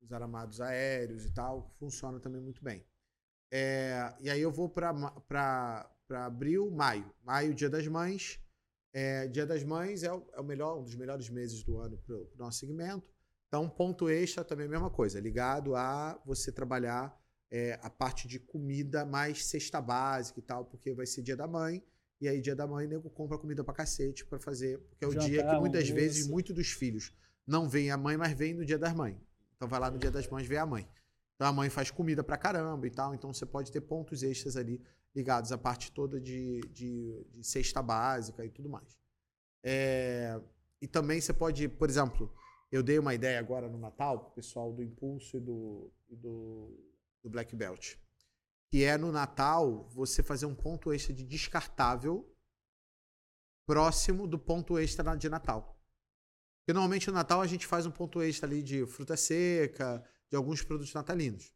[0.00, 1.74] nos aramados aéreos e tal.
[1.78, 2.84] Funciona também muito bem.
[3.52, 7.12] É, e aí eu vou para abril, maio.
[7.22, 8.40] Maio, Dia das Mães.
[8.94, 11.98] É, Dia das Mães é, o, é o melhor, um dos melhores meses do ano
[11.98, 13.06] para o nosso segmento.
[13.48, 17.16] Então, ponto extra também é a mesma coisa, ligado a você trabalhar
[17.50, 21.46] é, a parte de comida mais cesta básica e tal, porque vai ser Dia da
[21.46, 21.82] Mãe.
[22.20, 24.78] E aí, Dia da Mãe, nego compra comida pra cacete pra fazer.
[24.78, 27.12] Porque é o dia que Jantar, muitas vezes muitos dos filhos
[27.46, 29.16] não veem a mãe, mas vêm no Dia das Mães.
[29.54, 30.88] Então vai lá no Dia das Mães ver a mãe.
[31.34, 33.14] Então a mãe faz comida pra caramba e tal.
[33.14, 34.80] Então você pode ter pontos extras ali
[35.14, 38.98] ligados à parte toda de, de, de cesta básica e tudo mais.
[39.62, 40.40] É,
[40.80, 42.32] e também você pode, por exemplo,
[42.70, 46.78] eu dei uma ideia agora no Natal pro pessoal do Impulso e do, e do,
[47.26, 47.96] do Black Belt.
[48.70, 52.32] Que é no Natal você fazer um ponto extra de descartável
[53.66, 55.76] próximo do ponto extra de Natal.
[56.60, 60.36] Porque normalmente no Natal a gente faz um ponto extra ali de fruta seca, de
[60.36, 61.52] alguns produtos natalinos.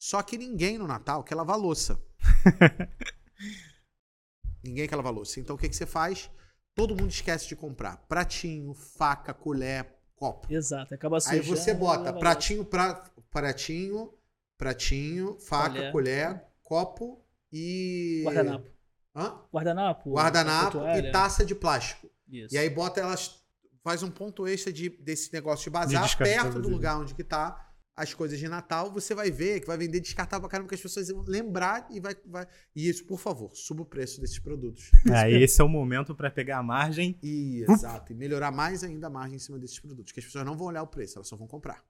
[0.00, 2.00] Só que ninguém no Natal quer lavar louça.
[4.62, 5.40] ninguém quer lavar louça.
[5.40, 6.30] Então o que, que você faz?
[6.74, 10.52] Todo mundo esquece de comprar pratinho, faca, colher, copo.
[10.52, 11.44] Exato, acaba Aí sujando.
[11.44, 12.94] você bota pratinho, pra,
[13.30, 14.12] pratinho,
[14.60, 15.92] pratinho, faca, Colher.
[15.92, 18.22] colher, copo e.
[18.24, 18.70] Guardanapo.
[19.16, 19.40] Hã?
[19.52, 20.12] Guardanapo.
[20.12, 21.08] Guardanapo toalha.
[21.08, 22.08] e taça de plástico.
[22.28, 22.54] Isso.
[22.54, 23.40] E aí bota elas.
[23.82, 27.14] Faz um ponto extra de, desse negócio de bazar descartável perto do de- lugar onde
[27.14, 28.92] que tá as coisas de Natal.
[28.92, 31.98] Você vai ver que vai vender descartável pra caramba, que as pessoas vão lembrar e
[31.98, 32.14] vai.
[32.26, 32.46] vai...
[32.76, 34.90] E isso, por favor, suba o preço desses produtos.
[35.10, 37.18] Aí esse é o momento pra pegar a margem.
[37.22, 38.12] E, exato.
[38.12, 40.12] E melhorar mais ainda a margem em cima desses produtos.
[40.12, 41.82] Que as pessoas não vão olhar o preço, elas só vão comprar.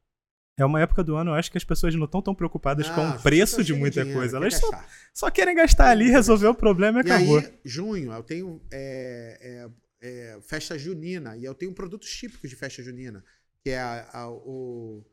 [0.61, 3.01] É uma época do ano, eu acho que as pessoas não estão tão preocupadas com
[3.01, 4.33] Ah, o preço de muita dinheiro, coisa.
[4.39, 4.71] quer Elas só,
[5.15, 7.39] só querem gastar ali, resolver o problema e E acabou.
[7.39, 9.69] aí, junho, eu tenho é,
[10.03, 11.37] é, é, festa junina.
[11.37, 13.25] E eu tenho produtos típicos de festa junina.
[13.63, 15.05] Que é a, a, o,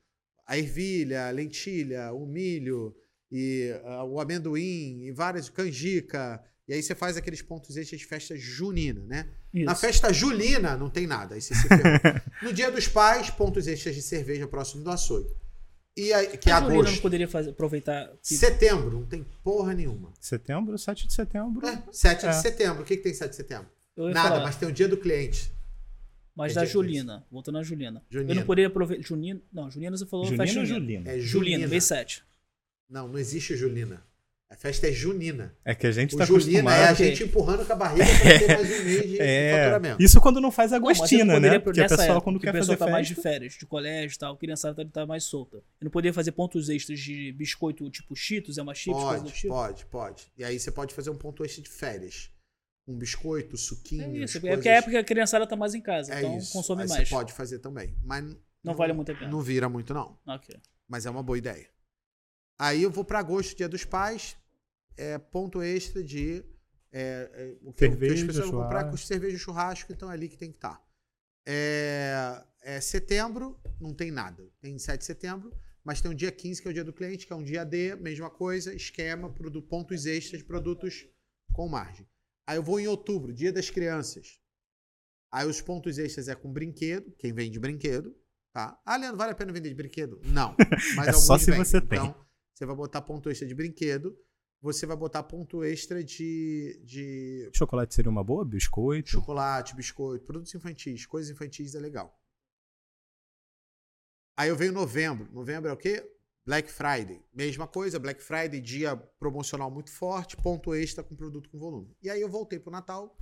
[0.46, 2.96] a ervilha, a lentilha, o milho,
[3.32, 6.44] e ah, o amendoim, e várias, canjica.
[6.67, 9.27] E aí você faz aqueles pontos extras de festa junina, né?
[9.53, 9.65] Isso.
[9.65, 11.36] Na festa julina não tem nada.
[11.36, 11.62] Aí você se
[12.43, 15.30] no dia dos pais, pontos extras de cerveja próximo do açougue.
[15.95, 17.01] E aí, que é A não agosto.
[17.01, 18.08] poderia fazer, aproveitar.
[18.21, 20.13] que- Setembro, não tem porra nenhuma.
[20.19, 21.65] Setembro, 7 de setembro.
[21.65, 22.30] É, 7 É.
[22.30, 22.84] de setembro.
[22.84, 23.67] O que, que tem 7 de setembro?
[23.95, 25.51] Eu Nada, falar, mas tem o dia do cliente.
[26.36, 27.25] mas é da Julina.
[27.32, 28.03] Voltando na Julina.
[28.12, 28.36] Eu Junina.
[28.36, 29.03] não poderia aproveitar.
[29.08, 29.41] Junina.
[29.51, 30.99] Não, Julina você falou Junina festa ou junina.
[30.99, 31.10] Julina?
[31.12, 31.67] É Julina, Julina.
[31.67, 32.23] vez 7.
[32.88, 34.03] Não, não existe Julina.
[34.50, 35.54] A festa é junina.
[35.66, 36.96] É que a gente O tá junina é a acostumado.
[36.96, 40.02] gente empurrando com a barriga pra ter mais um mês de É, faturamento.
[40.04, 41.60] isso quando não faz Não, não agostina, poderia, né?
[41.60, 43.30] por- Porque a pessoa época, quando que quer fazer tá mais de festa...
[43.30, 45.58] férias, de colégio e tal, a criançada tá, tá mais solta.
[45.58, 49.24] Eu não poderia fazer pontos extras de biscoito tipo Cheetos, é uma chips, coisa do
[49.30, 49.54] Pode, tipo.
[49.54, 50.24] pode, pode.
[50.38, 52.32] E aí você pode fazer um ponto extra de férias.
[52.88, 54.04] Um biscoito, suquinho.
[54.04, 54.56] É isso, é coisas...
[54.60, 56.54] porque é a época que a criançada tá mais em casa, É então isso.
[56.54, 57.10] consome Aí mais.
[57.10, 57.94] Você pode fazer também.
[58.02, 58.24] Mas
[58.64, 59.30] Não vale muito a pena.
[59.30, 60.18] Não vira muito, não.
[60.26, 60.56] Ok.
[60.88, 61.68] Mas é uma boa ideia.
[62.60, 64.36] Aí eu vou pra agosto, dia dos pais.
[64.96, 66.43] É ponto extra de.
[66.91, 69.91] É, é, o que, eu- que Cerveja, as pessoas vão comprar com cerveja e churrasco,
[69.91, 70.82] então é ali que tem que estar.
[71.46, 74.43] É, é setembro, não tem nada.
[74.60, 77.28] Tem 7 de setembro, mas tem o dia 15, que é o dia do cliente,
[77.28, 81.08] que é um dia D, mesma coisa, esquema, produ- pontos extras de produtos
[81.54, 82.08] com margem.
[82.48, 84.39] Aí eu vou em outubro, dia das crianças.
[85.32, 88.15] Aí os pontos extras é com brinquedo, quem vende brinquedo,
[88.54, 88.80] tá?
[88.86, 90.20] Ah, Leandro, vale a pena vender de brinquedo?
[90.26, 90.56] Não.
[90.96, 91.65] Mas É só se vendem.
[91.65, 92.00] você tem.
[92.00, 92.27] Então,
[92.58, 94.17] você vai botar ponto extra de brinquedo,
[94.60, 98.43] você vai botar ponto extra de, de Chocolate seria uma boa?
[98.43, 99.12] Biscoito?
[99.12, 102.20] chocolate, biscoito, produtos infantis, coisas infantis é legal.
[104.36, 105.32] Aí eu venho novembro.
[105.32, 106.04] Novembro é o quê?
[106.43, 107.24] Black Friday.
[107.32, 111.96] Mesma coisa, Black Friday, dia promocional muito forte, ponto extra com produto com volume.
[112.02, 113.15] E aí eu voltei pro Natal.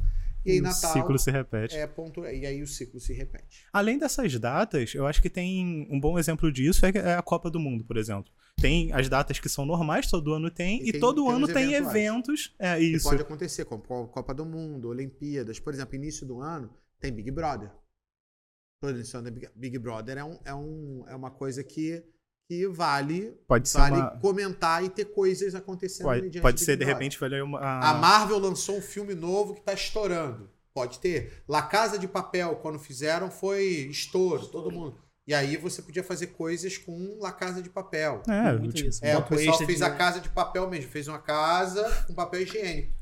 [0.45, 1.75] E aí o Natal ciclo se repete.
[1.75, 3.65] é ponto e aí o ciclo se repete.
[3.73, 7.49] Além dessas datas, eu acho que tem um bom exemplo disso é é a Copa
[7.49, 8.31] do Mundo, por exemplo.
[8.62, 11.47] Tem as datas que são normais, todo ano tem, E e, tem- todo tem ano
[11.47, 12.55] tem eventos.
[12.60, 13.10] É isso.
[13.10, 17.29] pode acontecer, como Co- Copa do Mundo, Olimpíadas, por exemplo, início do ano tem Big
[17.31, 17.71] Brother.
[18.81, 22.03] Todo início do ano Big, Big Brother é, um, é, um, é uma coisa que,
[22.47, 26.77] que vale, Pode ser vale uma- comentar e ter coisas acontecendo Pode, mediante pode ser,
[26.77, 27.60] de repente, vai uma.
[27.60, 30.49] A Marvel lançou um filme novo que tá estourando.
[30.73, 31.43] Pode ter.
[31.47, 34.97] La Casa de Papel, quando fizeram, foi estouro, todo mundo.
[35.27, 38.21] E aí você podia fazer coisas com La Casa de Papel.
[38.27, 39.03] É, Muito tipo, isso.
[39.03, 42.41] É, o pessoal fez de- a casa de papel mesmo, fez uma casa com papel
[42.43, 42.93] higiênico.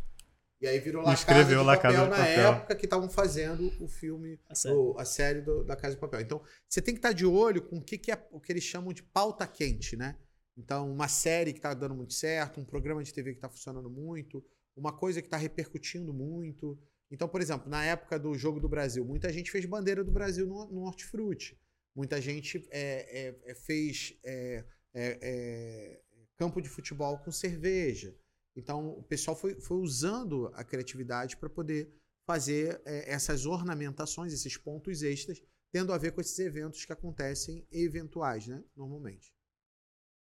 [0.63, 2.47] E aí virou La Casa de Escreveu La Papel Casa de na Papel.
[2.54, 4.73] época que estavam fazendo o filme, A série.
[4.76, 6.21] o- a série do- da Casa de Papel.
[6.21, 8.63] Então, você tem que estar de olho com o que, que é o que eles
[8.63, 10.17] chamam de pauta quente, né?
[10.56, 13.89] Então, uma série que está dando muito certo, um programa de TV que está funcionando
[13.89, 14.41] muito,
[14.73, 16.80] uma coisa que está repercutindo muito.
[17.12, 20.47] Então, por exemplo, na época do Jogo do Brasil, muita gente fez bandeira do Brasil
[20.47, 21.60] no, no Hortifruti.
[21.93, 25.99] Muita gente é, é, é, fez é, é, é,
[26.38, 28.15] campo de futebol com cerveja.
[28.56, 31.92] Então, o pessoal foi, foi usando a criatividade para poder
[32.26, 37.66] fazer é, essas ornamentações, esses pontos extras, tendo a ver com esses eventos que acontecem
[37.72, 38.63] eventuais, né?
[38.76, 39.34] Normalmente.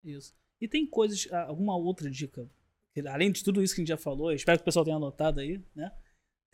[0.03, 0.35] Isso.
[0.61, 2.51] E tem coisas, alguma outra dica?
[3.09, 5.41] Além de tudo isso que a gente já falou, espero que o pessoal tenha anotado
[5.41, 5.93] aí, né?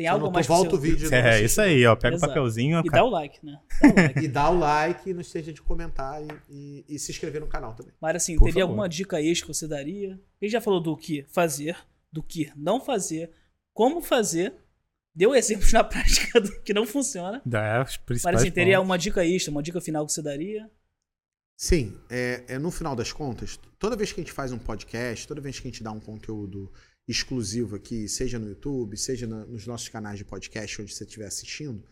[0.03, 1.11] Tem algo não- mais volta o vídeo.
[1.11, 1.95] não É, isso aí, ó.
[1.97, 2.31] Pega Exato.
[2.31, 2.83] o papelzinho.
[2.85, 3.59] E dá o like, né?
[3.83, 4.19] Dá o like.
[4.21, 7.47] E dá o like e não esteja de comentar e, e- e se inscrever no
[7.47, 7.93] canal também.
[8.01, 8.71] Mas assim, Por teria favor.
[8.73, 10.21] alguma dica extra que você daria?
[10.41, 11.77] Ele já falou do que fazer,
[12.13, 13.31] do que não fazer,
[13.75, 14.55] como fazer.
[15.15, 17.43] Deu exemplos na prática do que não funciona.
[17.45, 18.89] Dá os Mas principais assim, teria pontos.
[18.89, 20.71] uma dica extra, uma dica final que você daria?
[21.57, 25.29] Sim, é, é no final das contas, toda vez que a gente faz um podcast,
[25.29, 26.73] toda vez que a gente dá um conteúdo
[27.07, 31.27] exclusivo aqui, seja no YouTube, seja na- nos nossos canais de podcast, onde você estiver
[31.27, 31.85] assistindo,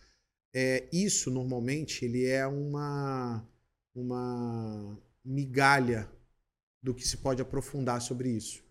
[0.55, 3.47] é, isso normalmente ele é uma,
[3.95, 6.11] uma migalha
[6.83, 8.63] do que se pode aprofundar sobre isso.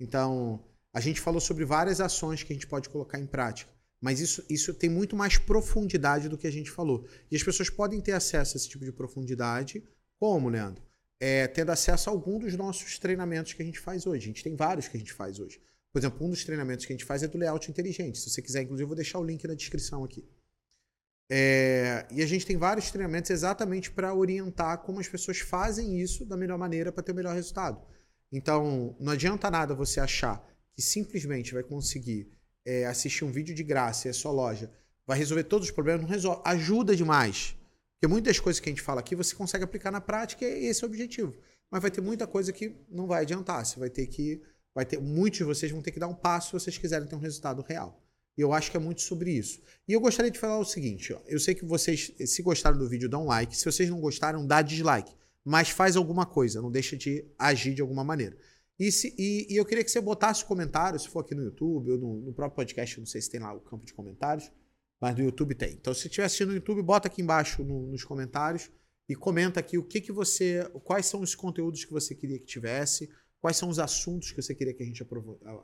[0.00, 4.20] Então, a gente falou sobre várias ações que a gente pode colocar em prática, mas
[4.20, 7.06] isso, isso tem muito mais profundidade do que a gente falou.
[7.30, 9.82] E as pessoas podem ter acesso a esse tipo de profundidade
[10.18, 10.82] como, Leandro?
[11.20, 14.22] É, tendo acesso a algum dos nossos treinamentos que a gente faz hoje.
[14.24, 15.60] A gente tem vários que a gente faz hoje.
[15.92, 18.18] Por exemplo, um dos treinamentos que a gente faz é do layout inteligente.
[18.18, 20.28] Se você quiser, inclusive, eu vou deixar o link na descrição aqui.
[21.30, 26.24] É, e a gente tem vários treinamentos exatamente para orientar como as pessoas fazem isso
[26.24, 27.82] da melhor maneira para ter o melhor resultado.
[28.32, 32.30] Então, não adianta nada você achar que simplesmente vai conseguir
[32.64, 34.70] é, assistir um vídeo de graça e a sua loja
[35.06, 36.02] vai resolver todos os problemas.
[36.02, 36.42] Não resolve.
[36.44, 37.56] Ajuda demais.
[37.94, 40.84] Porque muitas coisas que a gente fala aqui você consegue aplicar na prática e esse
[40.84, 41.34] é o objetivo.
[41.70, 43.64] Mas vai ter muita coisa que não vai adiantar.
[43.64, 44.42] Você vai ter que.
[44.74, 47.16] Vai ter, muitos de vocês vão ter que dar um passo se vocês quiserem ter
[47.16, 48.02] um resultado real.
[48.36, 49.60] E eu acho que é muito sobre isso.
[49.86, 52.88] E eu gostaria de falar o seguinte: ó, eu sei que vocês, se gostaram do
[52.88, 53.56] vídeo, dá um like.
[53.56, 55.12] Se vocês não gostaram, dá dislike.
[55.44, 58.36] Mas faz alguma coisa, não deixa de agir de alguma maneira.
[58.78, 61.90] E, se, e, e eu queria que você botasse comentário, se for aqui no YouTube
[61.90, 64.52] ou no, no próprio podcast, não sei se tem lá o campo de comentários,
[65.00, 65.72] mas no YouTube tem.
[65.72, 68.70] Então, se estiver assistindo no YouTube, bota aqui embaixo no- nos comentários
[69.08, 70.62] e comenta aqui o que, que você.
[70.84, 74.54] Quais são os conteúdos que você queria que tivesse, quais são os assuntos que você
[74.54, 75.06] queria que a gente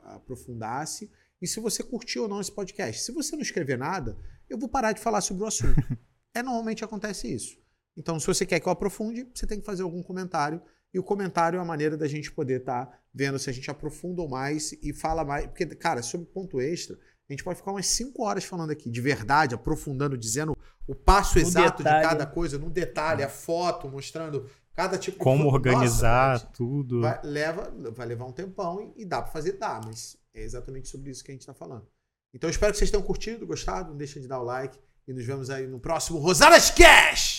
[0.03, 1.11] aprofundasse,
[1.41, 3.01] e se você curtiu ou não esse podcast.
[3.01, 4.17] Se você não escrever nada,
[4.49, 5.75] eu vou parar de falar sobre o assunto.
[6.33, 7.57] é normalmente acontece isso.
[7.97, 10.61] Então, se você quer que eu aprofunde, você tem que fazer algum comentário
[10.93, 13.69] E o comentário é a maneira da gente poder estar tá vendo se a gente
[13.69, 15.45] aprofunda mais e fala mais.
[15.47, 16.97] Porque, cara, sobre ponto extra,
[17.29, 20.55] a gente pode ficar umas 5 horas falando aqui, de verdade, aprofundando, dizendo
[20.87, 22.03] o passo exato detalhe.
[22.03, 26.47] de cada coisa, no detalhe, a foto, mostrando cada tipo Como de Como organizar Nossa,
[26.47, 27.01] tudo.
[27.01, 30.89] Vai, leva, vai levar um tempão e, e dá para fazer, dá, mas é exatamente
[30.89, 31.87] sobre isso que a gente está falando.
[32.33, 33.91] Então, espero que vocês tenham curtido, gostado.
[33.91, 34.77] Não deixa de dar o like.
[35.07, 37.34] E nos vemos aí no próximo Rosadas Cash!